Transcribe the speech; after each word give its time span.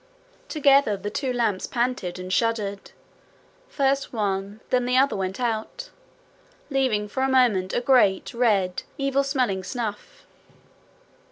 Together 0.49 0.97
the 0.97 1.11
two 1.11 1.31
lamps 1.31 1.67
panted 1.67 2.17
and 2.17 2.33
shuddered. 2.33 2.89
First 3.69 4.11
one, 4.11 4.59
then 4.71 4.85
the 4.85 4.97
other 4.97 5.15
went 5.15 5.39
out, 5.39 5.91
leaving 6.71 7.07
for 7.07 7.21
a 7.21 7.29
moment 7.29 7.71
a 7.71 7.81
great, 7.81 8.33
red, 8.33 8.81
evil 8.97 9.23
smelling 9.23 9.63
snuff. 9.63 10.25